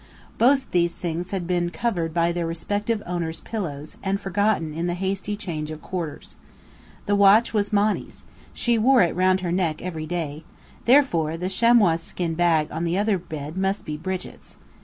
Both 0.39 0.71
these 0.71 0.95
things 0.95 1.29
had 1.29 1.45
been 1.45 1.69
covered 1.69 2.11
by 2.11 2.31
their 2.31 2.47
respective 2.47 3.03
owners' 3.05 3.41
pillows, 3.41 3.97
and 4.01 4.19
forgotten 4.19 4.73
in 4.73 4.87
the 4.87 4.95
hasty 4.95 5.37
change 5.37 5.69
of 5.69 5.79
quarters. 5.83 6.37
The 7.05 7.15
watch 7.15 7.53
was 7.53 7.71
Monny's. 7.71 8.25
She 8.51 8.79
wore 8.79 9.03
it 9.03 9.15
round 9.15 9.41
her 9.41 9.51
neck 9.51 9.79
every 9.79 10.07
day 10.07 10.43
therefore 10.85 11.37
the 11.37 11.49
chamois 11.49 11.97
skin 11.97 12.33
bag 12.33 12.67
on 12.71 12.83
the 12.83 12.97
other 12.97 13.19
bed 13.19 13.55
must 13.55 13.85
be 13.85 13.95
Brigit's. 13.95 14.57